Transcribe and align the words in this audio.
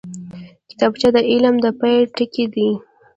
کتابچه 0.69 1.07
د 1.15 1.17
علم 1.31 1.55
د 1.63 1.65
پیل 1.79 2.03
ټکی 2.15 2.45
دی 2.53 2.69